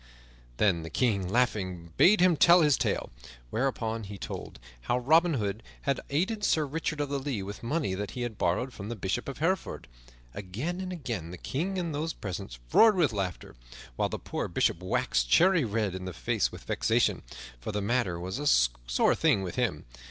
Then 0.57 0.81
the 0.81 0.89
King 0.89 1.29
laughingly 1.29 1.91
bade 1.95 2.21
him 2.21 2.35
tell 2.35 2.61
his 2.63 2.75
tale, 2.75 3.11
whereupon 3.51 4.05
he 4.05 4.17
told 4.17 4.59
how 4.89 4.97
Robin 4.97 5.35
Hood 5.35 5.61
had 5.83 5.99
aided 6.09 6.43
Sir 6.43 6.65
Richard 6.65 6.99
of 6.99 7.09
the 7.09 7.19
Lea 7.19 7.43
with 7.43 7.61
money 7.61 7.93
that 7.93 8.09
he 8.17 8.23
had 8.23 8.35
borrowed 8.39 8.73
from 8.73 8.89
the 8.89 8.95
Bishop 8.95 9.29
of 9.29 9.37
Hereford. 9.37 9.87
Again 10.33 10.81
and 10.81 10.91
again 10.91 11.29
the 11.29 11.37
King 11.37 11.77
and 11.77 11.93
those 11.93 12.13
present 12.13 12.57
roared 12.73 12.95
with 12.95 13.13
laughter, 13.13 13.55
while 13.95 14.09
the 14.09 14.17
poor 14.17 14.47
Bishop 14.47 14.81
waxed 14.81 15.29
cherry 15.29 15.63
red 15.65 15.93
in 15.93 16.05
the 16.05 16.13
face 16.13 16.51
with 16.51 16.63
vexation, 16.63 17.21
for 17.59 17.71
the 17.71 17.79
matter 17.79 18.19
was 18.19 18.39
a 18.39 18.47
sore 18.91 19.13
thing 19.13 19.43
with 19.43 19.53
him. 19.53 19.85